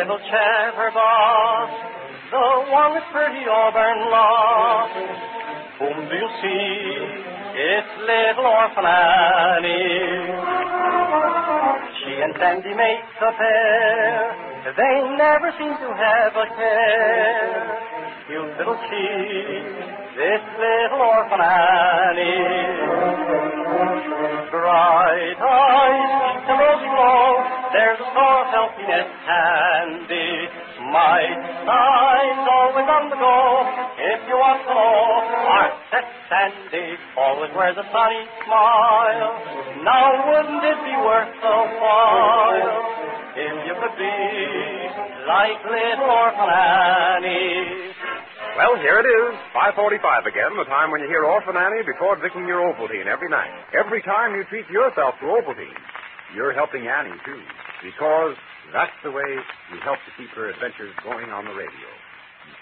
Little 0.00 0.18
chatterbox? 0.32 1.68
The 2.32 2.46
one 2.72 2.94
with 2.96 3.04
pretty 3.12 3.44
auburn 3.44 4.00
locks. 4.08 4.96
Whom 5.76 6.08
do 6.08 6.14
you 6.16 6.30
see? 6.40 7.04
It's 7.52 7.92
little 8.08 8.48
orphan 8.48 8.88
Annie. 8.88 10.24
She 12.00 12.16
and 12.16 12.32
Sandy 12.40 12.72
make 12.72 13.04
a 13.20 13.32
pair. 13.36 14.72
They 14.72 14.96
never 15.20 15.52
seem 15.60 15.76
to 15.76 15.88
have 15.92 16.32
a 16.32 16.46
care. 16.56 17.60
You 18.32 18.40
little 18.56 18.80
cheat, 18.88 19.68
this 20.16 20.42
little 20.56 21.02
orphan 21.12 21.44
Annie. 21.44 22.40
Bright 24.48 25.36
eyes, 25.44 26.40
cheeks 26.48 26.56
rosy 26.56 26.88
glow. 26.88 27.59
There's 27.70 28.02
of 28.02 28.46
healthiness 28.50 29.08
handy. 29.26 30.30
My 30.90 31.22
side's 31.62 32.46
always 32.50 32.88
on 32.90 33.04
the 33.14 33.18
go. 33.18 33.38
If 33.94 34.20
you 34.26 34.34
want 34.34 34.60
to 34.66 34.74
know, 34.74 34.98
our 35.54 35.70
set 35.94 36.06
Sandy 36.30 36.98
always 37.14 37.50
wears 37.54 37.78
a 37.78 37.86
sunny 37.94 38.22
smile. 38.46 39.30
Now 39.86 40.08
wouldn't 40.30 40.62
it 40.66 40.80
be 40.82 40.96
worth 40.98 41.30
the 41.42 41.58
while 41.78 42.74
if 43.38 43.54
you 43.66 43.74
could 43.78 43.96
be 43.98 44.18
like 45.30 45.58
little 45.66 46.10
orphan 46.10 46.50
Annie? 46.50 47.90
Well, 48.58 48.76
here 48.82 48.98
it 48.98 49.08
is, 49.08 49.32
545 49.54 50.26
again, 50.26 50.52
the 50.58 50.66
time 50.66 50.90
when 50.90 51.00
you 51.00 51.08
hear 51.08 51.24
Orphan 51.24 51.56
Annie 51.56 51.86
before 51.86 52.18
drinking 52.18 52.44
your 52.50 52.60
Ovaltine 52.60 53.06
every 53.06 53.30
night. 53.30 53.48
Every 53.72 54.02
time 54.02 54.34
you 54.34 54.42
treat 54.50 54.68
yourself 54.68 55.14
to 55.22 55.26
Ovaltine, 55.32 55.70
you're 56.34 56.52
helping 56.52 56.86
Annie, 56.86 57.18
too, 57.24 57.40
because 57.82 58.36
that's 58.72 58.94
the 59.02 59.10
way 59.10 59.30
you 59.72 59.78
help 59.82 59.98
to 60.06 60.12
keep 60.16 60.30
her 60.38 60.50
adventures 60.50 60.94
going 61.02 61.30
on 61.30 61.44
the 61.44 61.54
radio. 61.54 61.88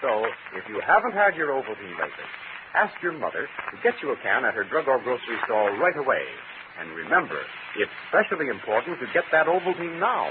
So, 0.01 0.25
if 0.57 0.65
you 0.69 0.81
haven't 0.81 1.13
had 1.13 1.35
your 1.35 1.53
Ovaltine 1.53 1.97
lately, 1.99 2.29
ask 2.75 2.95
your 3.03 3.13
mother 3.13 3.49
to 3.49 3.75
get 3.83 4.01
you 4.03 4.13
a 4.13 4.17
can 4.23 4.45
at 4.45 4.55
her 4.55 4.65
drug 4.65 4.87
or 4.89 5.01
grocery 5.03 5.39
store 5.45 5.75
right 5.77 5.97
away. 5.97 6.25
And 6.81 6.95
remember, 6.95 7.43
it's 7.77 7.91
especially 8.07 8.49
important 8.49 9.01
to 9.01 9.07
get 9.13 9.25
that 9.33 9.47
Ovaltine 9.47 9.99
now, 9.99 10.31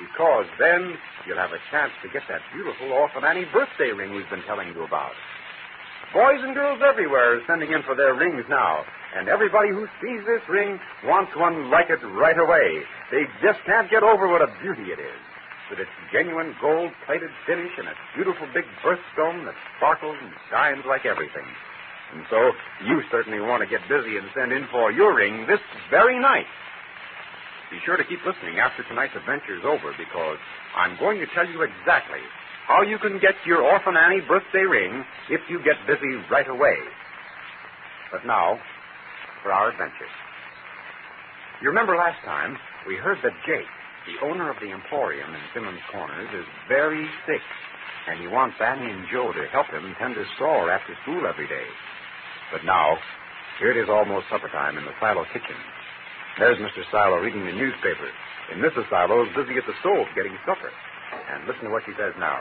because 0.00 0.46
then 0.58 0.96
you'll 1.26 1.38
have 1.38 1.52
a 1.52 1.62
chance 1.70 1.92
to 2.02 2.08
get 2.08 2.22
that 2.28 2.40
beautiful 2.52 2.90
Orphan 2.92 3.24
Annie 3.24 3.46
birthday 3.52 3.92
ring 3.92 4.14
we've 4.14 4.30
been 4.30 4.42
telling 4.44 4.72
you 4.74 4.82
about. 4.82 5.12
Boys 6.10 6.42
and 6.42 6.54
girls 6.54 6.82
everywhere 6.84 7.38
are 7.38 7.46
sending 7.46 7.70
in 7.70 7.82
for 7.84 7.94
their 7.94 8.12
rings 8.12 8.44
now, 8.50 8.84
and 9.16 9.28
everybody 9.28 9.70
who 9.70 9.86
sees 10.02 10.20
this 10.26 10.42
ring 10.48 10.78
wants 11.04 11.32
one 11.36 11.70
like 11.70 11.88
it 11.88 12.02
right 12.18 12.36
away. 12.36 12.82
They 13.10 13.24
just 13.40 13.60
can't 13.64 13.88
get 13.88 14.02
over 14.02 14.28
what 14.28 14.42
a 14.42 14.52
beauty 14.60 14.92
it 14.92 14.98
is. 14.98 15.20
With 15.70 15.80
its 15.80 15.94
genuine 16.12 16.52
gold-plated 16.60 17.30
finish 17.46 17.72
and 17.78 17.88
its 17.88 18.00
beautiful 18.14 18.44
big 18.52 18.68
birthstone 18.84 19.46
that 19.48 19.56
sparkles 19.76 20.18
and 20.20 20.32
shines 20.50 20.84
like 20.84 21.06
everything. 21.06 21.48
And 22.12 22.26
so 22.28 22.52
you 22.84 23.00
certainly 23.10 23.40
want 23.40 23.62
to 23.64 23.68
get 23.68 23.80
busy 23.88 24.18
and 24.20 24.28
send 24.36 24.52
in 24.52 24.68
for 24.68 24.92
your 24.92 25.16
ring 25.16 25.46
this 25.46 25.60
very 25.88 26.20
night. 26.20 26.50
Be 27.70 27.80
sure 27.86 27.96
to 27.96 28.04
keep 28.04 28.20
listening 28.26 28.60
after 28.60 28.84
tonight's 28.84 29.16
adventure 29.16 29.56
is 29.56 29.64
over 29.64 29.96
because 29.96 30.36
I'm 30.76 30.98
going 31.00 31.20
to 31.20 31.26
tell 31.32 31.48
you 31.48 31.64
exactly 31.64 32.20
how 32.66 32.82
you 32.82 32.98
can 32.98 33.18
get 33.18 33.34
your 33.46 33.62
Orphan 33.62 33.96
Annie 33.96 34.22
birthday 34.26 34.64
ring 34.64 35.04
if 35.30 35.40
you 35.48 35.58
get 35.64 35.76
busy 35.86 36.22
right 36.30 36.48
away. 36.48 36.76
But 38.10 38.26
now, 38.26 38.58
for 39.42 39.52
our 39.52 39.70
adventure. 39.70 40.10
You 41.60 41.68
remember 41.68 41.96
last 41.96 42.22
time 42.24 42.56
we 42.86 42.96
heard 42.96 43.18
that 43.22 43.34
Jake, 43.46 43.70
the 44.06 44.26
owner 44.26 44.50
of 44.50 44.58
the 44.58 44.70
Emporium 44.70 45.30
in 45.30 45.42
Simmons 45.54 45.82
Corners, 45.90 46.30
is 46.34 46.46
very 46.68 47.06
sick, 47.26 47.42
and 48.08 48.18
he 48.18 48.26
wants 48.26 48.58
Annie 48.58 48.90
and 48.90 49.06
Joe 49.10 49.30
to 49.30 49.46
help 49.50 49.66
him 49.70 49.94
tend 49.98 50.16
his 50.16 50.26
sore 50.38 50.70
after 50.70 50.94
school 51.02 51.26
every 51.26 51.46
day. 51.46 51.66
But 52.50 52.64
now, 52.64 52.98
here 53.58 53.70
it 53.70 53.78
is 53.78 53.90
almost 53.90 54.26
supper 54.30 54.48
time 54.50 54.78
in 54.78 54.84
the 54.84 54.94
silo 54.98 55.24
kitchen. 55.32 55.58
There's 56.38 56.58
Mr. 56.58 56.82
Silo 56.90 57.20
reading 57.20 57.44
the 57.44 57.52
newspaper, 57.52 58.08
and 58.50 58.58
Mrs. 58.58 58.88
Silo 58.88 59.22
is 59.22 59.30
busy 59.36 59.54
at 59.58 59.66
the 59.66 59.76
stove 59.80 60.06
getting 60.16 60.34
supper. 60.46 60.72
And 61.32 61.46
listen 61.46 61.64
to 61.64 61.70
what 61.70 61.82
she 61.86 61.92
says 61.98 62.14
now. 62.18 62.40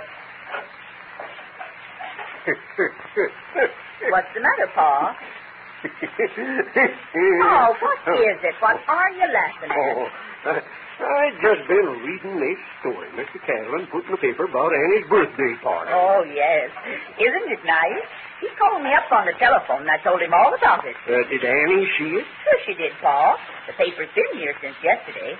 What's 4.10 4.28
the 4.34 4.42
matter, 4.42 4.68
Pa? 4.74 5.16
Oh, 5.82 7.74
what 7.82 8.00
is 8.18 8.38
it? 8.44 8.56
What 8.62 8.78
are 8.88 9.10
you 9.18 9.26
laughing 9.34 9.70
at? 9.70 9.78
Oh, 9.78 10.06
I, 10.46 10.62
I 11.02 11.24
just 11.42 11.66
been 11.68 11.90
reading 12.06 12.38
this 12.38 12.62
story 12.82 13.10
Mr. 13.18 13.42
Catlin 13.46 13.88
put 13.90 14.06
in 14.06 14.12
the 14.12 14.18
paper 14.22 14.46
about 14.46 14.74
Annie's 14.74 15.06
birthday 15.10 15.54
party. 15.64 15.90
Oh, 15.94 16.22
yes. 16.30 16.70
Isn't 17.18 17.48
it 17.50 17.62
nice? 17.66 18.06
He 18.42 18.50
called 18.58 18.82
me 18.84 18.94
up 18.94 19.10
on 19.14 19.26
the 19.26 19.34
telephone, 19.38 19.86
and 19.86 19.90
I 19.90 19.98
told 20.06 20.22
him 20.22 20.34
all 20.34 20.54
about 20.54 20.86
it. 20.86 20.98
Uh, 21.06 21.22
did 21.30 21.46
Annie 21.46 21.86
see 21.98 22.14
it? 22.18 22.26
Sure 22.46 22.60
she 22.66 22.74
did, 22.74 22.94
Pa. 23.02 23.38
The 23.68 23.74
paper's 23.78 24.10
been 24.14 24.38
here 24.38 24.54
since 24.62 24.76
yesterday. 24.84 25.34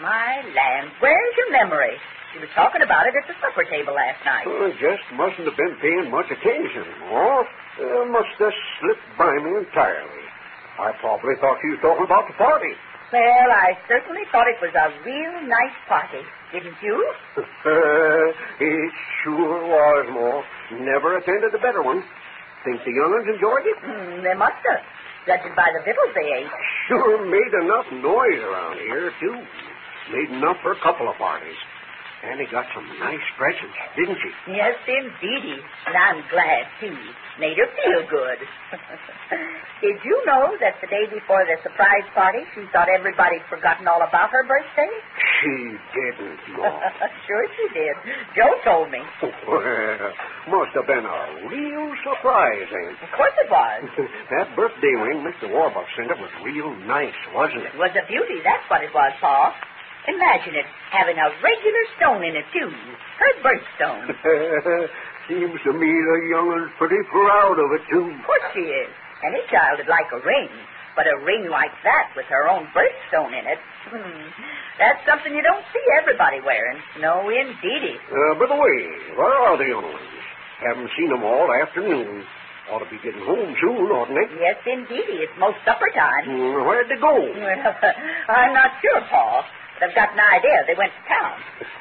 My 0.00 0.44
land, 0.52 0.92
where's 1.00 1.34
your 1.36 1.52
memory? 1.52 1.96
She 2.32 2.38
was 2.42 2.50
talking 2.54 2.82
about 2.82 3.06
it 3.06 3.14
at 3.16 3.24
the 3.30 3.36
supper 3.40 3.64
table 3.70 3.94
last 3.94 4.20
night. 4.24 4.44
Oh, 4.46 4.68
I 4.68 4.72
just 4.76 5.04
mustn't 5.14 5.46
have 5.46 5.56
been 5.56 5.76
paying 5.80 6.10
much 6.10 6.26
attention. 6.28 6.84
Or 7.10 7.46
uh, 7.46 8.04
must 8.12 8.34
have 8.42 8.56
slipped 8.80 9.08
by 9.16 9.32
me 9.40 9.62
entirely. 9.64 10.24
I 10.76 10.92
probably 11.00 11.32
thought 11.40 11.56
you 11.64 11.78
was 11.78 11.80
talking 11.80 12.04
about 12.04 12.28
the 12.28 12.36
party. 12.36 12.74
Well, 13.12 13.48
I 13.54 13.78
certainly 13.88 14.26
thought 14.34 14.50
it 14.50 14.58
was 14.60 14.74
a 14.74 14.90
real 15.06 15.46
nice 15.46 15.76
party, 15.88 16.20
didn't 16.52 16.76
you? 16.82 16.96
it 18.60 18.92
sure 19.22 19.62
was, 19.62 20.04
Ma. 20.10 20.42
Never 20.82 21.16
attended 21.16 21.54
a 21.54 21.62
better 21.62 21.82
one. 21.82 22.02
Think 22.66 22.82
the 22.84 22.90
young'uns 22.90 23.30
enjoyed 23.30 23.64
it? 23.64 23.78
Hmm, 23.78 24.26
they 24.26 24.34
must 24.34 24.58
have, 24.66 24.82
judging 25.24 25.54
by 25.54 25.70
the 25.78 25.86
victuals 25.86 26.12
they 26.18 26.28
ate. 26.34 26.50
Sure 26.90 27.22
made 27.24 27.54
enough 27.62 27.86
noise 28.02 28.42
around 28.42 28.82
here, 28.82 29.12
too. 29.22 29.38
Made 30.12 30.30
enough 30.36 30.58
for 30.60 30.72
a 30.72 30.80
couple 30.82 31.08
of 31.08 31.14
parties. 31.16 31.56
Annie 32.26 32.50
got 32.50 32.66
some 32.74 32.86
nice 32.98 33.22
presents, 33.38 33.78
didn't 33.94 34.18
she? 34.18 34.30
Yes, 34.50 34.74
indeedy. 34.86 35.62
And 35.86 35.94
I'm 35.94 36.20
glad, 36.26 36.66
too. 36.82 36.96
Made 37.38 37.54
her 37.54 37.70
feel 37.78 38.02
good. 38.10 38.38
Did 39.84 40.00
you 40.02 40.16
know 40.26 40.56
that 40.58 40.80
the 40.80 40.88
day 40.88 41.04
before 41.06 41.44
the 41.46 41.60
surprise 41.62 42.08
party, 42.16 42.42
she 42.56 42.64
thought 42.72 42.88
everybody'd 42.88 43.44
forgotten 43.46 43.86
all 43.86 44.02
about 44.02 44.30
her 44.34 44.42
birthday? 44.48 44.88
She 45.38 45.76
didn't, 45.94 46.40
Ma. 46.56 46.66
sure 47.28 47.44
she 47.54 47.66
did. 47.76 47.94
Joe 48.34 48.56
told 48.64 48.90
me. 48.90 49.04
well, 49.46 49.62
must 50.48 50.72
have 50.74 50.88
been 50.88 51.04
a 51.04 51.20
real 51.46 51.92
surprise, 52.02 52.66
Aunt. 52.72 52.96
Of 53.04 53.10
course 53.14 53.36
it 53.38 53.50
was. 53.52 53.80
that 54.32 54.48
birthday 54.56 54.96
ring 54.98 55.22
Mr. 55.22 55.46
Warbuck 55.52 55.86
sent 55.94 56.08
her 56.08 56.16
was 56.16 56.32
real 56.42 56.74
nice, 56.88 57.14
wasn't 57.36 57.68
it? 57.68 57.76
It 57.76 57.78
was 57.78 57.92
a 57.94 58.06
beauty, 58.08 58.40
that's 58.42 58.64
what 58.72 58.82
it 58.82 58.90
was, 58.94 59.12
Pa. 59.20 59.52
Imagine 60.06 60.54
it, 60.54 60.66
having 60.90 61.18
a 61.18 61.28
regular 61.42 61.84
stone 61.98 62.22
in 62.22 62.34
it, 62.38 62.46
too. 62.54 62.70
Her 62.70 63.32
birthstone. 63.42 64.06
Seems 65.28 65.58
to 65.66 65.72
me 65.74 65.90
the 65.90 66.18
young'un's 66.30 66.70
pretty 66.78 67.02
proud 67.10 67.58
of 67.58 67.68
it, 67.74 67.82
too. 67.90 68.06
Of 68.14 68.22
course 68.26 68.46
she 68.54 68.62
is. 68.70 68.90
Any 69.26 69.42
child 69.50 69.82
would 69.82 69.90
like 69.90 70.06
a 70.14 70.22
ring. 70.22 70.48
But 70.94 71.04
a 71.10 71.16
ring 71.26 71.50
like 71.50 71.74
that 71.84 72.14
with 72.16 72.24
her 72.32 72.48
own 72.48 72.68
birthstone 72.72 73.36
in 73.36 73.44
it, 73.44 73.60
hmm, 73.92 74.22
that's 74.80 75.04
something 75.04 75.28
you 75.34 75.42
don't 75.44 75.64
see 75.68 75.84
everybody 76.00 76.40
wearing. 76.40 76.80
No, 77.04 77.28
indeedy. 77.28 78.00
Uh, 78.08 78.32
by 78.40 78.46
the 78.48 78.56
way, 78.56 78.78
where 79.12 79.36
are 79.44 79.58
the 79.60 79.68
young'uns? 79.68 80.24
Haven't 80.64 80.88
seen 80.96 81.10
them 81.10 81.22
all 81.22 81.52
afternoon. 81.52 82.24
Ought 82.70 82.82
to 82.82 82.90
be 82.90 82.98
getting 82.98 83.22
home 83.22 83.54
soon, 83.62 83.86
oughtn't 83.94 84.18
they? 84.18 84.26
Yes, 84.42 84.58
indeed. 84.66 85.22
It's 85.22 85.32
most 85.38 85.58
supper 85.64 85.86
time. 85.94 86.24
Mm, 86.26 86.66
Where'd 86.66 86.90
they 86.90 86.98
go? 86.98 87.14
Well, 87.14 87.62
I'm 88.34 88.52
not 88.54 88.74
sure, 88.82 89.00
Pa. 89.06 89.46
but 89.78 89.86
I've 89.90 89.94
got 89.94 90.10
an 90.14 90.22
idea. 90.34 90.56
They 90.66 90.74
went 90.74 90.90
to 90.90 91.02
town. 91.06 91.36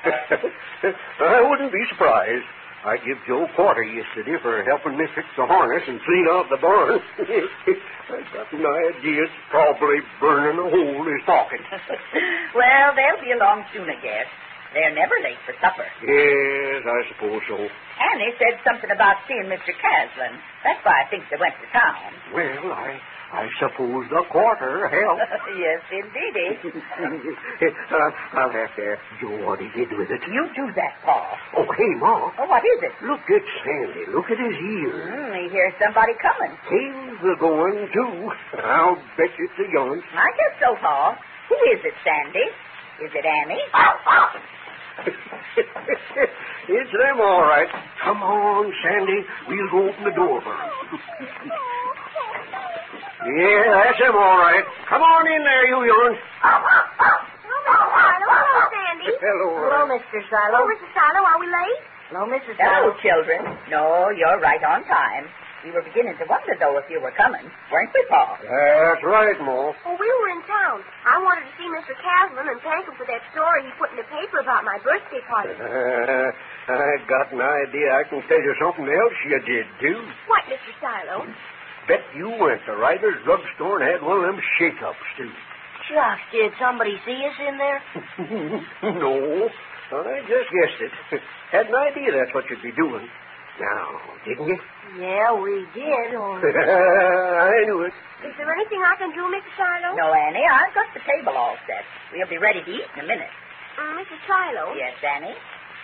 I 1.26 1.42
wouldn't 1.42 1.74
be 1.74 1.82
surprised. 1.90 2.46
I 2.86 2.98
give 3.02 3.18
Joe 3.26 3.50
quarter 3.58 3.82
yesterday 3.82 4.38
for 4.46 4.62
helping 4.62 4.94
me 4.94 5.10
fix 5.18 5.26
the 5.34 5.50
harness 5.50 5.82
and 5.90 5.98
clean 6.06 6.28
out 6.30 6.46
the 6.54 6.62
barn. 6.62 7.02
I've 7.18 8.30
got 8.30 8.54
an 8.54 8.62
idea 8.62 9.26
it's 9.26 9.34
probably 9.50 10.06
burning 10.22 10.62
a 10.62 10.70
hole 10.70 11.02
in 11.02 11.10
his 11.18 11.26
pocket. 11.26 11.66
well, 12.54 12.94
they'll 12.94 13.22
be 13.26 13.34
along 13.34 13.66
soon, 13.74 13.90
I 13.90 13.98
guess. 14.06 14.30
They're 14.76 14.92
never 14.92 15.16
late 15.24 15.40
for 15.48 15.56
supper. 15.64 15.88
yes, 16.04 16.84
I 16.84 17.00
suppose 17.16 17.40
so. 17.48 17.56
Annie 17.56 18.36
said 18.36 18.60
something 18.68 18.92
about 18.92 19.24
seeing 19.24 19.48
Mr. 19.48 19.72
Caslin. 19.72 20.36
That's 20.68 20.84
why 20.84 21.00
I 21.00 21.08
think 21.08 21.24
they 21.32 21.40
went 21.40 21.56
to 21.64 21.68
town. 21.72 22.12
Well, 22.36 22.76
I 22.76 23.00
I 23.36 23.50
suppose 23.60 24.06
the 24.12 24.24
quarter 24.32 24.88
helped. 24.88 25.24
yes, 25.60 25.82
indeedy. 25.92 26.60
uh, 27.92 28.38
I'll 28.38 28.52
have 28.52 28.76
to 28.76 28.84
ask 28.96 29.04
Joe 29.20 29.48
what 29.48 29.60
he 29.60 29.68
did 29.76 29.92
with 29.98 30.12
it. 30.12 30.22
You 30.28 30.48
do 30.56 30.72
that, 30.76 30.94
Pa. 31.04 31.24
Oh, 31.58 31.66
hey, 31.76 31.94
Ma. 32.00 32.32
Oh, 32.38 32.46
what 32.46 32.64
is 32.64 32.80
it? 32.84 32.96
Look 33.04 33.26
at 33.32 33.44
Sandy. 33.64 34.12
Look 34.12 34.30
at 34.32 34.38
his 34.38 34.56
ears. 34.56 35.08
Hmm, 35.08 35.34
he 35.36 35.50
hears 35.50 35.74
somebody 35.84 36.14
coming. 36.22 36.54
He's 36.70 37.20
are 37.28 37.40
going, 37.40 37.90
too. 37.92 38.32
I'll 38.62 38.96
bet 39.18 39.32
you 39.40 39.50
it's 39.52 39.60
a 39.64 39.72
young. 39.72 40.04
I 40.16 40.30
guess 40.36 40.54
so, 40.60 40.76
Pa. 40.80 41.18
Who 41.50 41.56
is 41.74 41.82
it, 41.84 41.96
Sandy? 42.04 42.48
Is 43.04 43.12
it 43.12 43.26
Annie? 43.26 43.60
it's 46.68 46.92
them, 46.92 47.22
all 47.22 47.42
right. 47.44 47.68
Come 48.04 48.22
on, 48.24 48.74
Sandy. 48.84 49.24
We'll 49.48 49.70
go 49.72 49.88
open 49.90 50.04
the 50.04 50.12
door 50.12 50.42
for 50.42 50.54
'em. 50.54 50.70
yeah, 53.38 53.84
that's 53.84 54.00
them, 54.00 54.16
all 54.16 54.38
right. 54.38 54.64
Come 54.90 55.02
on 55.02 55.28
in 55.28 55.44
there, 55.44 55.68
you 55.68 55.86
young. 55.86 56.18
Hello, 58.96 59.12
Sandy. 59.12 59.20
Hello. 59.20 59.48
Hello, 59.60 59.82
Mr. 59.92 60.18
Silo. 60.30 60.58
Oh, 60.64 60.68
Mr. 60.72 60.88
Silo, 60.96 61.22
are 61.28 61.40
we 61.40 61.48
late? 61.48 61.82
Hello, 62.12 62.24
Mrs. 62.30 62.56
Hello, 62.62 62.94
children. 63.02 63.42
No, 63.68 64.10
you're 64.16 64.40
right 64.40 64.62
on 64.64 64.86
time. 64.86 65.26
We 65.66 65.74
were 65.74 65.82
beginning 65.82 66.14
to 66.22 66.26
wonder, 66.30 66.54
though, 66.62 66.78
if 66.78 66.86
you 66.94 67.02
were 67.02 67.12
coming. 67.18 67.42
Weren't 67.74 67.90
we, 67.90 68.02
Pa? 68.06 68.38
That's 68.38 69.02
right, 69.02 69.34
Ma. 69.42 69.74
Well, 69.74 69.98
we 69.98 70.06
were 70.06 70.30
in 70.38 70.42
town. 70.46 70.86
I 71.10 71.18
wanted 71.18 71.50
to 71.50 71.54
see 71.58 71.66
Mr. 71.66 71.98
Caslin 71.98 72.46
and 72.46 72.62
thank 72.62 72.86
him 72.86 72.94
for 72.94 73.10
that 73.10 73.26
story 73.34 73.66
he 73.66 73.74
put 73.82 73.90
in 73.90 73.98
the 73.98 74.06
paper 74.06 74.46
about 74.46 74.62
my 74.62 74.78
birthday 74.86 75.26
party. 75.26 75.58
I 76.70 77.02
got 77.10 77.34
an 77.34 77.42
idea 77.42 77.98
I 77.98 78.06
can 78.06 78.22
tell 78.30 78.38
you 78.38 78.54
something 78.62 78.86
else 78.86 79.18
you 79.26 79.40
did, 79.42 79.66
too. 79.82 80.00
What, 80.30 80.46
Mr. 80.46 80.70
Silo? 80.78 81.26
Bet 81.90 82.06
you 82.14 82.30
went 82.38 82.62
to 82.70 82.78
Ryder's 82.78 83.18
drugstore 83.26 83.82
and 83.82 83.90
had 83.90 84.02
one 84.06 84.22
of 84.22 84.30
them 84.30 84.38
shake-ups, 84.62 85.02
too. 85.18 85.34
Shucks, 85.90 86.26
did 86.32 86.52
somebody 86.58 86.98
see 87.06 87.20
us 87.26 87.38
in 87.38 87.58
there? 87.58 87.80
no, 88.82 89.50
I 89.94 90.20
just 90.26 90.50
guessed 90.50 90.80
it. 90.82 90.94
Had 91.52 91.68
an 91.70 91.76
idea 91.78 92.10
that's 92.12 92.34
what 92.34 92.50
you'd 92.50 92.64
be 92.64 92.74
doing. 92.74 93.06
Now, 93.56 93.88
didn't 94.28 94.48
you? 94.52 94.60
Yeah, 95.00 95.32
we 95.40 95.64
did. 95.72 96.12
I 96.18 97.56
knew 97.70 97.88
it. 97.88 97.94
Is 98.26 98.34
there 98.36 98.52
anything 98.52 98.82
I 98.84 98.96
can 99.00 99.14
do, 99.16 99.24
Mr. 99.32 99.48
Silo? 99.56 99.96
No, 99.96 100.12
Annie, 100.12 100.44
I've 100.44 100.74
got 100.76 100.90
the 100.92 101.00
table 101.06 101.38
all 101.38 101.56
set. 101.64 101.86
We'll 102.12 102.28
be 102.28 102.42
ready 102.42 102.60
to 102.66 102.72
eat 102.72 102.90
in 102.98 103.06
a 103.06 103.08
minute. 103.08 103.32
Uh, 103.80 103.96
Mrs. 103.96 104.20
Silo? 104.28 104.74
Yes, 104.76 104.98
Annie? 105.00 105.32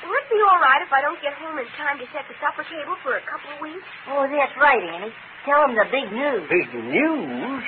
Will 0.04 0.18
it 0.18 0.28
be 0.34 0.42
all 0.50 0.58
right 0.60 0.82
if 0.82 0.92
I 0.92 1.00
don't 1.06 1.22
get 1.22 1.38
home 1.38 1.62
in 1.62 1.68
time 1.78 2.02
to 2.02 2.08
set 2.10 2.26
the 2.28 2.36
supper 2.42 2.66
table 2.68 2.98
for 3.06 3.16
a 3.22 3.24
couple 3.30 3.54
of 3.54 3.62
weeks? 3.62 3.86
Oh, 4.10 4.26
that's 4.26 4.56
right, 4.58 4.82
Annie. 4.82 5.14
Tell 5.46 5.66
him 5.66 5.74
the 5.74 5.88
big 5.90 6.08
news. 6.14 6.46
Big 6.50 6.70
news? 6.70 7.64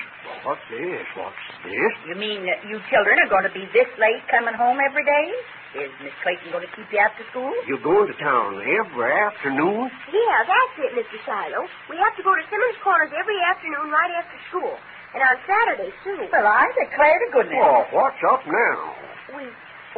What's 0.46 0.62
this? 0.70 1.06
What's 1.18 1.46
this? 1.66 1.94
You 2.06 2.16
mean 2.20 2.46
that 2.46 2.62
you 2.70 2.78
children 2.92 3.16
are 3.24 3.32
going 3.32 3.48
to 3.48 3.54
be 3.56 3.66
this 3.74 3.90
late 3.98 4.22
coming 4.30 4.54
home 4.54 4.78
every 4.78 5.02
day? 5.08 5.26
Is 5.74 5.90
Miss 6.06 6.14
Clayton 6.22 6.54
going 6.54 6.68
to 6.68 6.74
keep 6.78 6.86
you 6.94 7.02
after 7.02 7.26
school? 7.34 7.50
You're 7.66 7.82
going 7.82 8.06
to 8.06 8.18
town 8.22 8.62
every 8.62 9.10
afternoon? 9.10 9.90
Yeah, 10.14 10.38
that's 10.46 10.76
it, 10.86 10.92
Mr. 10.94 11.18
Silo. 11.26 11.66
We 11.90 11.98
have 11.98 12.14
to 12.14 12.22
go 12.22 12.30
to 12.30 12.44
Simmons 12.46 12.78
Corners 12.86 13.10
every 13.10 13.40
afternoon 13.42 13.90
right 13.90 14.14
after 14.22 14.38
school. 14.54 14.76
And 15.18 15.22
on 15.26 15.36
Saturdays, 15.50 15.98
too. 16.06 16.30
Well, 16.30 16.46
I 16.46 16.70
declare 16.78 17.18
to 17.26 17.28
goodness. 17.34 17.58
Oh, 17.58 17.90
what's 17.90 18.22
up 18.30 18.46
now? 18.46 18.78
We, 19.34 19.50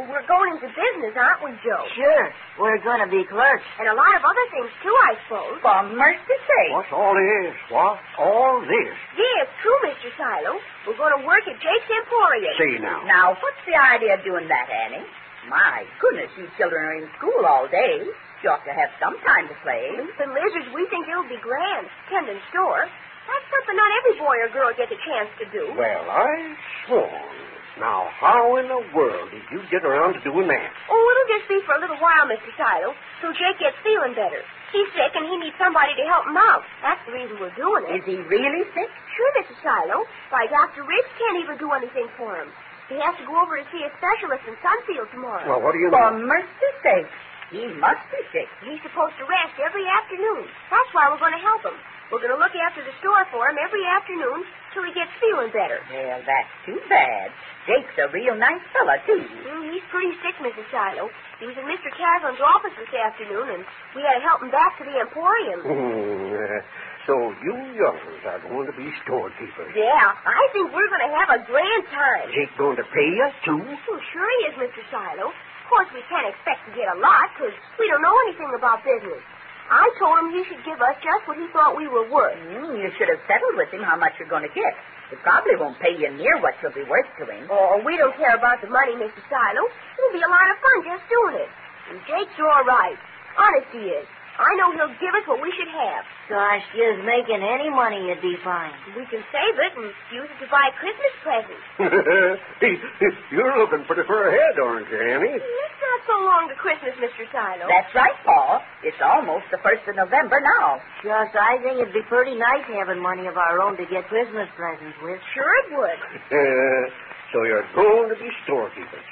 we're 0.04 0.28
going 0.28 0.60
into 0.60 0.68
business, 0.68 1.16
aren't 1.16 1.40
we, 1.48 1.52
Joe? 1.64 1.84
Sure. 1.96 2.26
We're 2.60 2.84
going 2.84 3.00
to 3.00 3.08
be 3.08 3.24
clerks. 3.24 3.64
And 3.80 3.88
a 3.88 3.96
lot 3.96 4.12
of 4.20 4.24
other 4.28 4.46
things, 4.52 4.72
too, 4.84 4.92
I 4.92 5.12
suppose. 5.24 5.56
For 5.64 5.80
mercy's 5.96 6.44
sake. 6.44 6.72
What's 6.76 6.92
all 6.92 7.16
this? 7.16 7.56
What? 7.72 7.96
All 8.20 8.60
this? 8.60 8.92
Yeah, 9.16 9.44
it's 9.48 9.56
true, 9.64 9.80
Mr. 9.88 10.12
Silo. 10.20 10.60
We're 10.84 11.00
going 11.00 11.16
to 11.16 11.24
work 11.24 11.48
at 11.48 11.56
Jake's 11.64 11.90
Emporium. 12.04 12.56
Say 12.60 12.76
now. 12.84 13.08
Now, 13.08 13.26
what's 13.40 13.62
the 13.64 13.80
idea 13.80 14.20
of 14.20 14.22
doing 14.28 14.52
that, 14.52 14.68
Annie? 14.68 15.08
My 15.48 15.86
goodness, 16.02 16.34
you 16.36 16.50
children 16.58 16.82
are 16.82 16.98
in 17.00 17.08
school 17.22 17.46
all 17.46 17.70
day. 17.70 18.02
You 18.44 18.50
ought 18.50 18.66
to 18.66 18.74
have 18.74 18.90
some 18.98 19.14
time 19.22 19.46
to 19.48 19.56
play. 19.62 19.94
Leaf 19.96 20.18
and 20.18 20.34
lizards, 20.34 20.70
we 20.74 20.86
think 20.90 21.06
it'll 21.08 21.30
be 21.30 21.38
grand. 21.40 21.86
Tending 22.10 22.42
store. 22.50 22.90
That's 23.26 23.48
something 23.50 23.78
not 23.78 23.92
every 24.02 24.16
boy 24.22 24.36
or 24.42 24.50
girl 24.54 24.70
gets 24.78 24.94
a 24.94 25.02
chance 25.02 25.30
to 25.42 25.46
do. 25.50 25.74
Well, 25.74 26.04
I 26.10 26.54
sworn. 26.86 27.45
Now, 27.75 28.07
how 28.16 28.56
in 28.56 28.72
the 28.72 28.80
world 28.95 29.31
did 29.36 29.44
you 29.51 29.60
get 29.68 29.83
around 29.83 30.16
to 30.16 30.22
doing 30.24 30.48
that? 30.48 30.69
Oh, 30.88 30.95
it'll 31.12 31.31
just 31.36 31.48
be 31.51 31.60
for 31.68 31.75
a 31.75 31.81
little 31.83 32.00
while, 32.00 32.24
Mr. 32.24 32.48
Silo, 32.56 32.95
till 33.19 33.36
Jake 33.36 33.60
gets 33.60 33.75
feeling 33.83 34.16
better. 34.16 34.39
He's 34.72 34.88
sick 34.95 35.12
and 35.12 35.27
he 35.27 35.36
needs 35.44 35.56
somebody 35.60 35.92
to 36.00 36.04
help 36.07 36.24
him 36.24 36.39
out. 36.39 36.63
That's 36.80 37.04
the 37.04 37.12
reason 37.16 37.36
we're 37.36 37.51
doing 37.60 37.83
it. 37.92 38.00
Is 38.00 38.06
he 38.07 38.16
really 38.31 38.63
sick? 38.72 38.88
Sure, 39.16 39.31
Mr. 39.44 39.56
Silo. 39.60 40.07
Why, 40.31 40.48
Dr. 40.48 40.88
Rich 40.88 41.10
can't 41.19 41.39
even 41.44 41.60
do 41.60 41.72
anything 41.75 42.07
for 42.16 42.39
him. 42.39 42.48
He 42.88 42.95
has 43.01 43.12
to 43.19 43.25
go 43.27 43.36
over 43.44 43.60
to 43.60 43.66
see 43.75 43.83
a 43.83 43.92
specialist 44.00 44.48
in 44.48 44.56
Sunfield 44.63 45.12
tomorrow. 45.12 45.44
Well, 45.44 45.60
what 45.60 45.75
do 45.75 45.80
you 45.83 45.92
For 45.92 46.16
mean? 46.16 46.27
mercy's 46.31 46.77
sake. 46.80 47.10
He 47.51 47.63
must 47.75 48.04
be 48.10 48.22
sick. 48.31 48.48
He's 48.63 48.80
supposed 48.88 49.19
to 49.19 49.25
rest 49.27 49.56
every 49.60 49.83
afternoon. 49.83 50.48
That's 50.72 50.92
why 50.95 51.12
we're 51.12 51.19
going 51.22 51.36
to 51.36 51.44
help 51.44 51.62
him. 51.66 51.75
We're 52.13 52.22
going 52.22 52.38
to 52.38 52.42
look 52.42 52.54
after 52.54 52.86
the 52.86 52.94
store 53.02 53.25
for 53.34 53.50
him 53.50 53.57
every 53.57 53.81
afternoon 53.81 54.46
till 54.78 54.86
he 54.86 54.94
gets 54.94 55.10
feeling 55.18 55.50
better. 55.50 55.81
Well, 55.90 56.22
that's 56.22 56.54
too 56.62 56.78
bad. 56.86 57.34
Jake's 57.66 57.98
a 57.98 58.13
real 58.13 58.38
nice 58.38 58.62
fella, 58.78 59.02
too. 59.10 59.25
Mm, 59.25 59.74
he's 59.74 59.81
pretty 59.90 60.13
sick, 60.22 60.38
Mrs. 60.38 60.69
Silo. 60.69 61.10
He 61.42 61.50
was 61.50 61.57
in 61.57 61.66
Mr. 61.66 61.90
Caslin's 61.90 62.38
office 62.38 62.78
this 62.78 62.94
afternoon, 62.94 63.57
and 63.57 63.62
we 63.98 64.06
had 64.06 64.22
to 64.22 64.24
help 64.24 64.46
him 64.46 64.54
back 64.54 64.78
to 64.78 64.86
the 64.86 64.94
Emporium. 65.02 65.66
Uh, 65.66 66.62
so 67.10 67.13
you 67.42 67.54
youngsters 67.74 68.22
are 68.30 68.42
going 68.46 68.69
to 68.69 68.75
be 68.78 68.86
storekeepers. 69.01 69.74
Yeah, 69.74 70.13
I 70.13 70.44
think 70.54 70.69
we're 70.69 70.92
going 70.94 71.10
to 71.10 71.13
have 71.25 71.30
a 71.34 71.42
grand 71.50 71.84
time. 71.90 72.30
Jake 72.38 72.54
going 72.62 72.78
to 72.78 72.86
pay 72.94 73.12
us, 73.25 73.34
too? 73.42 73.58
Well, 73.58 74.01
sure 74.13 74.30
he 74.30 74.40
is, 74.54 74.56
Mr. 74.62 74.86
Silo. 74.94 75.34
Of 75.34 75.66
course, 75.74 75.90
we 75.90 76.06
can't 76.06 76.30
expect 76.30 76.69
to 76.69 76.72
get 76.78 76.86
a 76.94 76.98
lot, 77.01 77.34
because 77.34 77.58
we 77.81 77.90
don't 77.90 78.06
know 78.06 78.13
anything 78.30 78.54
about 78.54 78.86
business. 78.86 79.25
I 79.69 79.89
told 79.98 80.22
him 80.22 80.29
he 80.29 80.45
should 80.45 80.62
give 80.62 80.77
us 80.77 80.95
just 81.01 81.25
what 81.25 81.41
he 81.41 81.48
thought 81.50 81.74
we 81.74 81.89
were 81.89 82.05
worth. 82.05 82.38
Mm, 82.53 82.77
you 82.77 82.89
should 82.98 83.10
have 83.10 83.22
settled 83.25 83.57
with 83.57 83.74
him 83.74 83.81
how 83.81 83.98
much 83.98 84.13
you're 84.22 84.29
going 84.29 84.45
to 84.45 84.53
get. 84.53 84.74
He 85.10 85.17
probably 85.25 85.57
won't 85.57 85.77
pay 85.81 85.93
you 85.98 86.10
near 86.13 86.38
what 86.41 86.53
you'll 86.62 86.74
be 86.74 86.86
worth 86.86 87.10
to 87.17 87.25
him. 87.25 87.50
Oh, 87.50 87.81
we 87.86 87.98
don't 87.98 88.13
care 88.17 88.38
about 88.38 88.62
the 88.62 88.69
money, 88.69 88.93
Mr. 88.98 89.22
Silo. 89.29 89.63
It'll 89.98 90.13
be 90.13 90.22
a 90.22 90.29
lot 90.29 90.50
of 90.50 90.57
fun 90.62 90.77
just 90.86 91.05
doing 91.10 91.36
it. 91.45 91.50
And 91.89 91.98
Jake's 92.10 92.38
all 92.41 92.65
right. 92.65 92.98
Honest 93.38 93.69
he 93.74 93.89
is. 93.93 94.07
I 94.36 94.51
know 94.60 94.68
he'll 94.75 94.92
give 95.00 95.15
us 95.15 95.24
what 95.32 95.39
we 95.39 95.48
should 95.56 95.72
have. 95.72 96.04
Gosh, 96.27 96.63
just 96.75 97.00
making 97.08 97.39
any 97.39 97.72
money 97.72 98.04
would 98.12 98.20
be 98.20 98.36
fine. 98.44 98.75
We 98.92 99.08
can 99.08 99.24
save 99.32 99.56
it 99.56 99.72
and 99.80 99.88
use 100.12 100.27
it 100.27 100.39
to 100.44 100.48
buy 100.51 100.75
Christmas 100.75 101.13
presents. 101.24 101.63
You're 103.32 103.56
looking 103.56 103.88
pretty 103.88 104.04
far 104.04 104.27
ahead, 104.27 104.60
aren't 104.60 104.92
you, 104.92 105.00
Annie? 105.00 105.39
It's 105.39 105.80
not 105.80 106.00
so 106.04 106.15
long 106.27 106.51
to 106.51 106.56
Christmas, 106.60 106.92
Mr. 107.00 107.24
Silo. 107.32 107.63
That's 107.72 107.88
right, 107.96 108.18
Pa. 108.27 108.60
It's 108.84 109.00
almost 109.00 109.48
the 109.56 109.60
first 109.63 109.88
of 109.88 109.96
November 109.96 110.44
now. 110.44 110.84
Just, 111.00 111.32
I 111.39 111.56
think 111.63 111.80
it'd 111.80 111.96
be 111.96 112.04
pretty 112.12 112.36
nice 112.36 112.68
having 112.68 113.00
money 113.00 113.32
of 113.32 113.39
our 113.39 113.63
own 113.63 113.80
to 113.80 113.86
get 113.88 114.04
Christmas 114.12 114.51
presents 114.60 115.00
with. 115.00 115.20
Sure 115.32 115.51
it 115.63 115.68
would. 115.80 116.00
so 117.32 117.48
you're 117.48 117.63
going 117.72 118.12
to 118.12 118.20
be 118.20 118.27
storekeepers. 118.44 119.08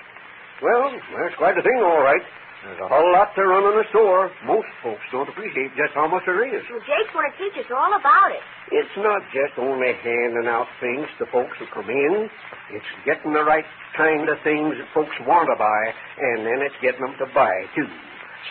Well, 0.59 0.91
that's 1.15 1.35
quite 1.39 1.55
a 1.57 1.63
thing, 1.63 1.79
all 1.79 2.03
right. 2.03 2.21
There's 2.63 2.79
a 2.79 2.87
whole 2.87 3.11
lot 3.11 3.35
to 3.35 3.43
running 3.43 3.75
a 3.75 3.83
store. 3.91 4.31
Most 4.47 4.71
folks 4.79 5.03
don't 5.11 5.27
appreciate 5.27 5.75
just 5.75 5.91
how 5.91 6.07
much 6.07 6.23
there 6.23 6.47
is. 6.47 6.63
Well, 6.71 6.79
Jake's 6.87 7.11
going 7.11 7.27
to 7.27 7.35
teach 7.35 7.59
us 7.59 7.67
all 7.67 7.91
about 7.91 8.31
it. 8.31 8.39
It's 8.71 8.95
not 9.03 9.19
just 9.35 9.59
only 9.59 9.91
handing 9.99 10.47
out 10.47 10.71
things 10.79 11.11
to 11.19 11.27
folks 11.27 11.59
who 11.59 11.67
come 11.75 11.91
in. 11.91 12.31
It's 12.71 12.87
getting 13.03 13.35
the 13.35 13.43
right 13.43 13.67
kind 13.99 14.31
of 14.31 14.39
things 14.47 14.79
that 14.79 14.87
folks 14.95 15.11
want 15.27 15.51
to 15.51 15.59
buy, 15.59 15.83
and 16.23 16.47
then 16.47 16.63
it's 16.63 16.79
getting 16.79 17.03
them 17.03 17.19
to 17.19 17.27
buy, 17.35 17.67
too. 17.75 17.87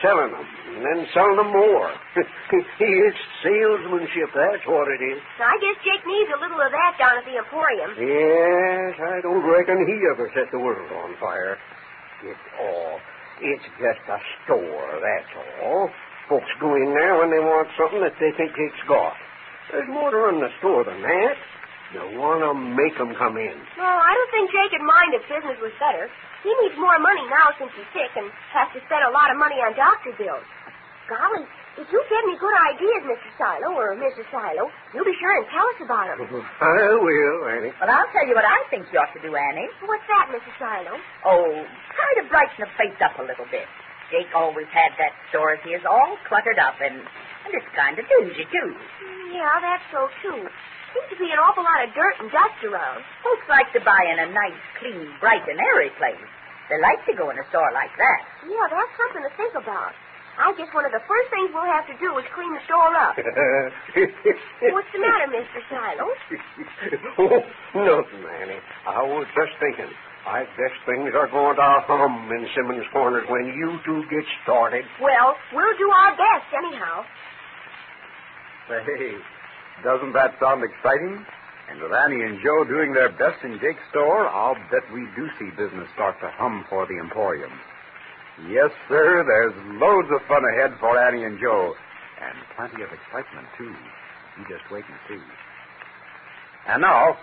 Selling 0.04 0.33
them, 0.33 0.49
and 0.76 0.85
then 0.85 0.99
selling 1.12 1.37
them 1.37 1.52
more. 1.52 1.88
it's 2.16 3.23
salesmanship, 3.40 4.28
that's 4.37 4.64
what 4.69 4.88
it 4.92 5.00
is. 5.04 5.21
So 5.37 5.45
I 5.45 5.57
guess 5.61 5.76
Jake 5.85 6.04
needs 6.04 6.33
a 6.33 6.40
little 6.40 6.61
of 6.61 6.73
that 6.73 6.97
down 7.00 7.16
at 7.16 7.25
the 7.28 7.37
Emporium. 7.40 7.97
Yes, 7.97 8.97
I 9.00 9.21
don't 9.25 9.45
reckon 9.45 9.85
he 9.88 9.97
ever 10.12 10.28
set 10.37 10.52
the 10.52 10.61
world 10.61 10.88
on 10.92 11.16
fire. 11.21 11.57
It's 12.25 12.47
all. 12.61 13.00
It's 13.43 13.67
just 13.77 14.03
a 14.07 14.19
store, 14.45 14.91
that's 15.03 15.33
all. 15.63 15.91
Folks 16.31 16.47
go 16.63 16.75
in 16.79 16.95
there 16.95 17.19
when 17.19 17.31
they 17.35 17.43
want 17.43 17.67
something 17.75 17.99
that 18.01 18.15
they 18.23 18.31
think 18.39 18.55
Jake's 18.55 18.85
got. 18.87 19.19
There's 19.75 19.89
more 19.91 20.11
to 20.11 20.17
run 20.17 20.39
the 20.39 20.49
store 20.63 20.87
than 20.87 21.03
that. 21.03 21.35
You 21.93 22.01
want 22.17 22.41
to 22.41 22.55
make 22.55 22.95
make 22.95 23.01
'em 23.01 23.13
come 23.19 23.37
in. 23.37 23.53
No, 23.77 23.85
I 23.85 24.15
don't 24.15 24.31
think 24.31 24.51
Jake 24.51 24.73
would 24.73 24.87
mind 24.87 25.13
if 25.13 25.29
business 25.29 25.59
was 25.61 25.73
better. 25.79 26.09
He 26.43 26.55
needs 26.63 26.77
more 26.79 26.99
money 26.99 27.27
now 27.29 27.53
since 27.59 27.71
he's 27.77 27.87
sick 27.93 28.11
and 28.17 28.31
has 28.55 28.69
to 28.73 28.81
spend 28.87 29.05
a 29.05 29.11
lot 29.11 29.31
of 29.31 29.37
money 29.37 29.61
on 29.61 29.75
doctor 29.75 30.13
bills. 30.13 30.47
Golly, 31.09 31.47
if 31.81 31.88
you 31.88 32.00
get 32.09 32.21
any 32.29 32.37
good 32.37 32.57
ideas, 32.69 33.00
Mr. 33.09 33.29
Silo 33.41 33.71
or 33.76 33.97
Mrs. 33.97 34.29
Silo, 34.29 34.69
you 34.93 35.00
be 35.05 35.17
sure 35.17 35.33
and 35.41 35.47
tell 35.49 35.64
us 35.64 35.79
about 35.81 36.07
them. 36.12 36.21
I 36.61 36.93
will, 37.00 37.38
Annie. 37.49 37.73
Well, 37.81 37.88
I'll 37.88 38.11
tell 38.12 38.26
you 38.29 38.37
what 38.37 38.45
I 38.45 38.61
think 38.69 38.85
you 38.93 39.00
ought 39.00 39.12
to 39.17 39.23
do, 39.25 39.33
Annie. 39.33 39.69
What's 39.88 40.05
that, 40.12 40.29
Mrs. 40.29 40.52
Silo? 40.61 40.95
Oh, 41.25 41.49
try 41.97 42.11
to 42.21 42.25
brighten 42.29 42.61
the 42.61 42.71
place 42.76 42.97
up 43.00 43.17
a 43.17 43.25
little 43.25 43.49
bit. 43.49 43.64
Jake 44.12 44.29
always 44.37 44.69
had 44.69 44.93
that 45.00 45.17
store 45.33 45.57
of 45.57 45.64
his 45.64 45.81
all 45.88 46.21
cluttered 46.29 46.61
up, 46.61 46.76
and, 46.85 47.00
and 47.00 47.50
it's 47.57 47.71
kind 47.73 47.97
of 47.97 48.05
dingy, 48.05 48.45
too. 48.52 48.69
Yeah, 49.33 49.57
that's 49.64 49.87
so, 49.88 50.12
too. 50.21 50.45
Seems 50.93 51.09
to 51.09 51.17
be 51.17 51.33
an 51.33 51.41
awful 51.41 51.64
lot 51.64 51.81
of 51.81 51.88
dirt 51.97 52.21
and 52.21 52.29
dust 52.29 52.61
around. 52.69 53.00
Folks 53.25 53.49
like 53.49 53.73
to 53.73 53.81
buy 53.81 54.05
in 54.12 54.21
a 54.21 54.29
nice, 54.29 54.61
clean, 54.76 55.09
bright, 55.25 55.41
and 55.49 55.57
airy 55.57 55.88
place. 55.97 56.21
They 56.69 56.76
like 56.85 57.00
to 57.09 57.17
go 57.17 57.33
in 57.33 57.41
a 57.41 57.47
store 57.49 57.73
like 57.73 57.97
that. 57.97 58.21
Yeah, 58.45 58.69
that's 58.69 58.93
something 59.00 59.25
to 59.25 59.33
think 59.41 59.57
about. 59.57 59.97
I 60.39 60.49
guess 60.57 60.69
one 60.73 60.89
of 60.89 60.93
the 60.93 61.05
first 61.05 61.29
things 61.29 61.53
we'll 61.53 61.69
have 61.69 61.85
to 61.93 61.97
do 62.01 62.17
is 62.17 62.25
clean 62.33 62.53
the 62.57 62.62
store 62.65 62.93
up. 62.97 63.17
What's 64.73 64.93
the 64.93 65.01
matter, 65.01 65.29
Mr. 65.29 65.61
Silo? 65.69 66.09
oh, 67.21 67.41
nothing, 67.77 68.25
Annie. 68.41 68.62
I 68.89 69.03
was 69.05 69.29
just 69.37 69.53
thinking. 69.61 69.93
I 70.25 70.47
guess 70.55 70.71
things 70.87 71.11
are 71.19 71.27
going 71.29 71.57
to 71.57 71.69
hum 71.85 72.31
in 72.31 72.47
Simmons 72.55 72.87
Corners 72.93 73.27
when 73.29 73.47
you 73.59 73.77
two 73.85 74.07
get 74.09 74.23
started. 74.47 74.87
Well, 75.03 75.35
we'll 75.53 75.77
do 75.77 75.91
our 75.91 76.15
best 76.15 76.47
anyhow. 76.55 77.03
Say, 78.71 79.19
doesn't 79.83 80.12
that 80.15 80.39
sound 80.39 80.62
exciting? 80.62 81.27
And 81.71 81.83
with 81.83 81.91
Annie 81.91 82.23
and 82.23 82.39
Joe 82.39 82.65
doing 82.65 82.95
their 82.95 83.11
best 83.11 83.43
in 83.43 83.59
Jake's 83.59 83.83
store, 83.91 84.29
I'll 84.29 84.55
bet 84.71 84.87
we 84.95 85.07
do 85.17 85.27
see 85.39 85.51
business 85.59 85.89
start 85.95 86.15
to 86.23 86.31
hum 86.39 86.65
for 86.71 86.87
the 86.87 86.95
Emporium. 87.03 87.51
Yes, 88.49 88.73
sir, 88.89 89.25
there's 89.29 89.55
loads 89.77 90.09
of 90.09 90.25
fun 90.27 90.43
ahead 90.57 90.73
for 90.81 90.97
Annie 90.97 91.25
and 91.25 91.39
Joe. 91.39 91.75
And 92.23 92.37
plenty 92.57 92.83
of 92.83 92.89
excitement, 92.89 93.47
too. 93.59 93.69
You 93.69 94.43
just 94.49 94.65
wait 94.73 94.85
and 94.89 94.99
see. 95.09 95.21
And 96.69 96.81
now, 96.81 97.19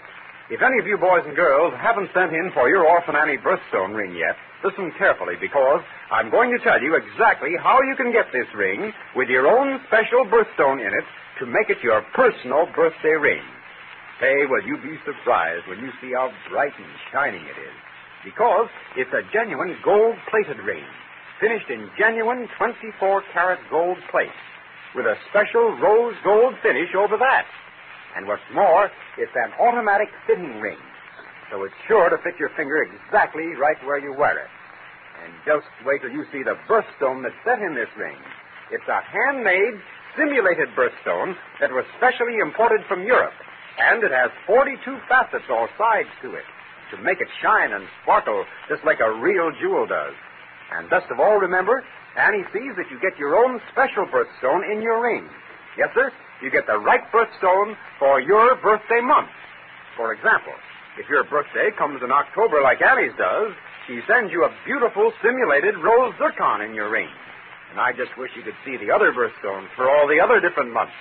if 0.50 0.62
any 0.62 0.78
of 0.78 0.86
you 0.86 0.98
boys 0.98 1.26
and 1.26 1.36
girls 1.36 1.74
haven't 1.82 2.10
sent 2.14 2.34
in 2.34 2.52
for 2.54 2.70
your 2.70 2.86
Orphan 2.86 3.16
Annie 3.16 3.42
birthstone 3.42 3.96
ring 3.96 4.14
yet, 4.14 4.36
listen 4.64 4.92
carefully 4.98 5.36
because 5.40 5.82
I'm 6.12 6.30
going 6.30 6.52
to 6.52 6.60
tell 6.64 6.82
you 6.82 6.94
exactly 6.96 7.56
how 7.58 7.80
you 7.82 7.96
can 7.96 8.12
get 8.12 8.30
this 8.34 8.48
ring 8.54 8.94
with 9.16 9.30
your 9.30 9.48
own 9.48 9.80
special 9.88 10.26
birthstone 10.30 10.82
in 10.82 10.92
it 10.94 11.06
to 11.40 11.46
make 11.46 11.70
it 11.70 11.82
your 11.82 12.04
personal 12.14 12.68
birthday 12.76 13.18
ring. 13.18 13.42
Say, 14.20 14.46
will 14.46 14.66
you 14.68 14.78
be 14.84 15.00
surprised 15.06 15.66
when 15.68 15.80
you 15.80 15.90
see 16.02 16.12
how 16.14 16.30
bright 16.52 16.76
and 16.78 16.94
shining 17.12 17.42
it 17.42 17.58
is? 17.58 17.78
Because 18.24 18.68
it's 18.98 19.14
a 19.16 19.24
genuine 19.32 19.78
gold-plated 19.84 20.60
ring, 20.60 20.84
finished 21.40 21.70
in 21.70 21.90
genuine 21.98 22.50
24-karat 22.60 23.60
gold 23.72 23.98
plate, 24.12 24.36
with 24.94 25.06
a 25.06 25.16
special 25.30 25.72
rose 25.80 26.16
gold 26.24 26.54
finish 26.62 26.92
over 26.96 27.16
that. 27.16 27.46
And 28.18 28.28
what's 28.28 28.44
more, 28.54 28.92
it's 29.18 29.32
an 29.36 29.54
automatic 29.56 30.10
fitting 30.28 30.60
ring, 30.60 30.80
so 31.50 31.64
it's 31.64 31.76
sure 31.88 32.10
to 32.10 32.18
fit 32.20 32.36
your 32.40 32.50
finger 32.58 32.84
exactly 32.84 33.56
right 33.56 33.80
where 33.86 34.00
you 34.00 34.12
wear 34.12 34.38
it. 34.38 34.52
And 35.24 35.32
just 35.46 35.68
wait 35.86 36.02
till 36.02 36.12
you 36.12 36.26
see 36.32 36.44
the 36.44 36.60
birthstone 36.68 37.24
that's 37.24 37.40
set 37.46 37.60
in 37.64 37.74
this 37.74 37.90
ring. 37.96 38.18
It's 38.72 38.88
a 38.88 39.00
handmade, 39.00 39.80
simulated 40.18 40.76
birthstone 40.76 41.36
that 41.62 41.72
was 41.72 41.86
specially 41.96 42.36
imported 42.44 42.84
from 42.88 43.04
Europe, 43.08 43.36
and 43.80 44.04
it 44.04 44.12
has 44.12 44.32
42 44.46 44.76
facets 45.08 45.48
or 45.50 45.70
sides 45.78 46.12
to 46.22 46.36
it 46.36 46.44
to 46.92 46.98
make 47.02 47.22
it 47.22 47.28
shine 47.42 47.72
and 47.74 47.86
sparkle 48.04 48.46
just 48.68 48.84
like 48.84 49.00
a 49.00 49.12
real 49.20 49.52
jewel 49.62 49.86
does. 49.86 50.14
And 50.72 50.90
best 50.90 51.10
of 51.12 51.20
all, 51.20 51.38
remember, 51.38 51.84
Annie 52.18 52.46
sees 52.54 52.74
that 52.78 52.90
you 52.92 53.00
get 53.02 53.18
your 53.18 53.38
own 53.38 53.62
special 53.72 54.06
birthstone 54.06 54.66
in 54.72 54.82
your 54.82 55.02
ring. 55.02 55.28
Yes, 55.78 55.90
sir, 55.94 56.12
you 56.42 56.50
get 56.50 56.68
the 56.68 56.78
right 56.78 57.04
birthstone 57.12 57.76
for 57.98 58.20
your 58.20 58.56
birthday 58.62 59.02
month. 59.02 59.30
For 59.96 60.14
example, 60.14 60.54
if 60.98 61.08
your 61.08 61.24
birthday 61.24 61.70
comes 61.78 62.02
in 62.04 62.12
October 62.12 62.62
like 62.62 62.82
Annie's 62.82 63.16
does, 63.18 63.54
she 63.88 64.02
sends 64.08 64.32
you 64.32 64.44
a 64.46 64.54
beautiful 64.66 65.12
simulated 65.24 65.78
rose 65.78 66.14
zircon 66.18 66.62
in 66.62 66.74
your 66.74 66.90
ring. 66.90 67.10
And 67.72 67.80
I 67.80 67.94
just 67.94 68.18
wish 68.18 68.32
you 68.36 68.44
could 68.44 68.58
see 68.66 68.78
the 68.78 68.92
other 68.92 69.14
birthstones 69.14 69.70
for 69.76 69.90
all 69.90 70.08
the 70.08 70.20
other 70.20 70.40
different 70.40 70.74
months. 70.74 70.94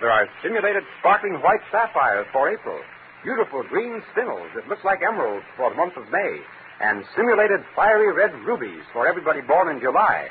There 0.00 0.10
are 0.10 0.28
simulated 0.42 0.84
sparkling 1.00 1.40
white 1.40 1.64
sapphires 1.70 2.26
for 2.32 2.50
April, 2.50 2.80
beautiful 3.24 3.64
green 3.72 4.04
spinels 4.12 4.52
that 4.54 4.68
look 4.68 4.84
like 4.84 5.00
emeralds 5.00 5.44
for 5.56 5.72
the 5.72 5.76
month 5.76 5.96
of 5.96 6.04
May, 6.12 6.38
and 6.80 7.02
simulated 7.16 7.64
fiery 7.74 8.12
red 8.12 8.36
rubies 8.44 8.84
for 8.92 9.08
everybody 9.08 9.40
born 9.40 9.74
in 9.74 9.80
July. 9.80 10.28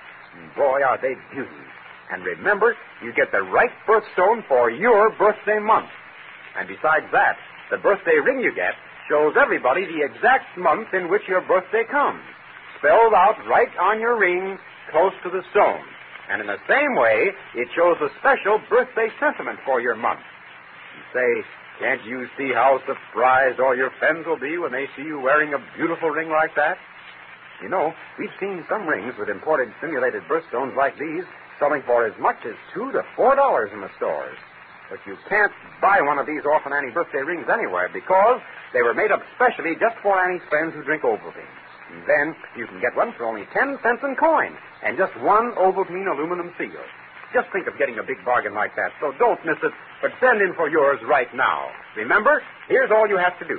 Boy, 0.55 0.85
are 0.85 1.01
they 1.01 1.17
beauties. 1.33 1.73
And 2.13 2.23
remember, 2.23 2.77
you 3.01 3.11
get 3.13 3.33
the 3.33 3.41
right 3.41 3.73
birthstone 3.89 4.45
for 4.47 4.69
your 4.69 5.09
birthday 5.17 5.57
month. 5.57 5.89
And 6.57 6.69
besides 6.69 7.09
that, 7.11 7.37
the 7.71 7.81
birthday 7.81 8.21
ring 8.21 8.39
you 8.39 8.53
get 8.53 8.77
shows 9.09 9.33
everybody 9.33 9.85
the 9.89 10.05
exact 10.05 10.53
month 10.57 10.93
in 10.93 11.09
which 11.09 11.25
your 11.27 11.41
birthday 11.41 11.83
comes, 11.89 12.21
spelled 12.77 13.13
out 13.17 13.41
right 13.49 13.71
on 13.81 13.99
your 13.99 14.19
ring 14.19 14.57
close 14.91 15.13
to 15.23 15.29
the 15.29 15.41
stone. 15.51 15.81
And 16.29 16.39
in 16.39 16.47
the 16.47 16.61
same 16.69 16.95
way, 16.95 17.33
it 17.55 17.67
shows 17.75 17.97
a 17.99 18.13
special 18.19 18.61
birthday 18.69 19.09
sentiment 19.19 19.59
for 19.65 19.81
your 19.81 19.95
month. 19.95 20.23
Say, 21.11 21.43
can't 21.79 22.03
you 22.05 22.27
see 22.37 22.53
how 22.53 22.79
surprised 22.85 23.59
all 23.59 23.75
your 23.75 23.91
friends 23.99 24.25
will 24.25 24.39
be 24.39 24.57
when 24.57 24.71
they 24.71 24.85
see 24.95 25.03
you 25.03 25.19
wearing 25.19 25.53
a 25.53 25.61
beautiful 25.75 26.09
ring 26.09 26.29
like 26.29 26.55
that? 26.55 26.77
You 27.61 27.69
know, 27.69 27.93
we've 28.19 28.33
seen 28.39 28.63
some 28.69 28.85
rings 28.87 29.13
with 29.17 29.29
imported 29.29 29.73
simulated 29.81 30.23
birthstones 30.29 30.75
like 30.75 30.97
these 30.97 31.23
selling 31.59 31.81
for 31.85 32.05
as 32.05 32.13
much 32.19 32.37
as 32.45 32.53
two 32.73 32.91
to 32.91 33.01
four 33.15 33.35
dollars 33.35 33.69
in 33.73 33.81
the 33.81 33.89
stores. 33.97 34.37
But 34.89 34.99
you 35.07 35.17
can't 35.29 35.51
buy 35.81 36.01
one 36.01 36.19
of 36.19 36.27
these 36.27 36.43
Orphan 36.45 36.73
Annie 36.73 36.91
birthday 36.91 37.23
rings 37.25 37.47
anywhere 37.49 37.89
because 37.89 38.41
they 38.73 38.81
were 38.81 38.93
made 38.93 39.11
up 39.11 39.21
specially 39.35 39.73
just 39.79 39.95
for 40.03 40.13
Annie's 40.13 40.43
friends 40.49 40.73
who 40.75 40.83
drink 40.83 41.03
Ovaltine. 41.03 41.49
And 41.93 42.03
then 42.05 42.35
you 42.57 42.67
can 42.67 42.81
get 42.81 42.95
one 42.95 43.13
for 43.17 43.25
only 43.25 43.47
ten 43.53 43.79
cents 43.81 44.03
in 44.03 44.15
coin 44.17 44.53
and 44.83 44.97
just 44.97 45.15
one 45.21 45.53
Ovaltine 45.57 46.05
aluminum 46.05 46.53
seal. 46.57 46.83
Just 47.33 47.49
think 47.49 47.65
of 47.65 47.77
getting 47.79 47.97
a 47.97 48.05
big 48.05 48.21
bargain 48.25 48.53
like 48.53 48.75
that, 48.75 48.91
so 49.01 49.09
don't 49.17 49.41
miss 49.41 49.57
it, 49.63 49.73
but 50.03 50.11
send 50.19 50.43
in 50.43 50.51
for 50.59 50.67
yours 50.67 50.99
right 51.07 51.31
now. 51.31 51.71
Remember, 51.95 52.43
here's 52.67 52.91
all 52.91 53.07
you 53.07 53.15
have 53.15 53.39
to 53.39 53.47
do. 53.47 53.55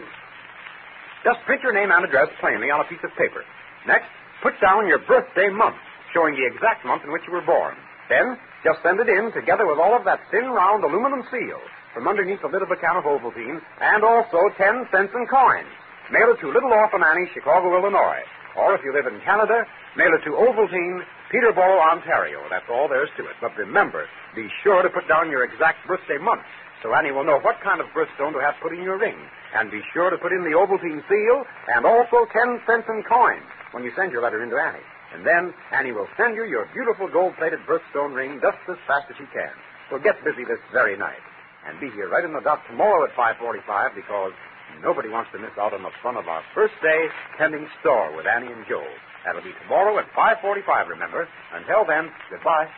Just 1.25 1.41
print 1.49 1.65
your 1.65 1.73
name 1.73 1.89
and 1.89 2.05
address 2.05 2.29
plainly 2.39 2.69
on 2.69 2.85
a 2.85 2.89
piece 2.93 3.01
of 3.01 3.09
paper. 3.17 3.41
Next, 3.89 4.13
put 4.45 4.53
down 4.61 4.85
your 4.85 5.01
birthday 5.09 5.49
month, 5.49 5.81
showing 6.13 6.37
the 6.37 6.45
exact 6.45 6.85
month 6.85 7.01
in 7.01 7.11
which 7.11 7.25
you 7.25 7.33
were 7.33 7.49
born. 7.49 7.73
Then, 8.13 8.37
just 8.61 8.85
send 8.85 9.01
it 9.01 9.09
in 9.09 9.33
together 9.33 9.65
with 9.65 9.81
all 9.81 9.97
of 9.97 10.05
that 10.05 10.21
thin, 10.29 10.53
round 10.53 10.85
aluminum 10.85 11.25
seal 11.33 11.65
from 11.97 12.05
underneath 12.05 12.43
the 12.45 12.53
lid 12.53 12.61
of 12.61 12.69
a 12.69 12.77
can 12.77 13.01
of 13.01 13.09
Ovaltine, 13.09 13.63
and 13.81 14.05
also 14.05 14.37
ten 14.61 14.85
cents 14.93 15.15
in 15.17 15.25
coins. 15.31 15.71
Mail 16.13 16.37
it 16.37 16.41
to 16.45 16.53
Little 16.53 16.75
Orphan 16.75 17.01
Annie, 17.01 17.31
Chicago, 17.33 17.73
Illinois. 17.73 18.21
Or 18.61 18.75
if 18.75 18.85
you 18.85 18.93
live 18.93 19.07
in 19.07 19.17
Canada, 19.25 19.65
mail 19.97 20.13
it 20.13 20.23
to 20.29 20.37
Ovaltine, 20.37 21.01
Peterborough, 21.35 21.83
Ontario. 21.83 22.47
That's 22.47 22.71
all 22.71 22.87
there 22.87 23.03
is 23.03 23.11
to 23.19 23.27
it. 23.27 23.35
But 23.43 23.59
remember, 23.59 24.07
be 24.39 24.47
sure 24.63 24.87
to 24.87 24.91
put 24.95 25.11
down 25.11 25.35
your 25.35 25.43
exact 25.43 25.83
birthday 25.83 26.15
month 26.23 26.47
so 26.79 26.95
Annie 26.95 27.11
will 27.11 27.27
know 27.27 27.43
what 27.43 27.59
kind 27.59 27.83
of 27.83 27.91
birthstone 27.91 28.31
to 28.37 28.45
have 28.45 28.55
put 28.63 28.71
in 28.71 28.87
your 28.87 29.03
ring. 29.03 29.19
And 29.59 29.67
be 29.67 29.83
sure 29.91 30.15
to 30.15 30.19
put 30.23 30.31
in 30.31 30.47
the 30.47 30.55
Ovaltine 30.55 31.03
seal 31.11 31.43
and 31.75 31.83
also 31.83 32.31
ten 32.31 32.63
cents 32.71 32.87
in 32.87 33.03
coins 33.03 33.51
when 33.75 33.83
you 33.83 33.91
send 33.99 34.15
your 34.15 34.23
letter 34.23 34.47
in 34.47 34.51
to 34.55 34.59
Annie. 34.63 34.87
And 35.11 35.27
then 35.27 35.51
Annie 35.75 35.91
will 35.91 36.07
send 36.15 36.39
you 36.39 36.47
your 36.47 36.71
beautiful 36.71 37.11
gold-plated 37.11 37.67
birthstone 37.67 38.15
ring 38.15 38.39
just 38.39 38.63
as 38.71 38.79
fast 38.87 39.11
as 39.11 39.17
she 39.19 39.27
can. 39.35 39.51
So 39.91 39.99
get 39.99 40.23
busy 40.23 40.47
this 40.47 40.63
very 40.71 40.95
night. 40.95 41.25
And 41.67 41.81
be 41.81 41.91
here 41.99 42.07
right 42.13 42.23
in 42.23 42.31
the 42.31 42.47
dot 42.47 42.63
tomorrow 42.71 43.03
at 43.09 43.17
545 43.19 43.97
because 43.97 44.31
nobody 44.83 45.09
wants 45.09 45.31
to 45.33 45.39
miss 45.39 45.53
out 45.61 45.75
on 45.75 45.83
the 45.83 45.93
fun 46.03 46.17
of 46.17 46.27
our 46.29 46.43
first 46.55 46.75
day 46.83 47.07
tending 47.39 47.67
store 47.81 48.15
with 48.17 48.27
Annie 48.27 48.53
and 48.53 48.65
Joe. 48.69 48.87
That'll 49.25 49.43
be 49.43 49.55
tomorrow 49.63 49.99
at 49.99 50.07
545, 50.15 50.89
remember. 50.89 51.29
Until 51.55 51.85
then, 51.87 52.11
goodbye. 52.31 52.69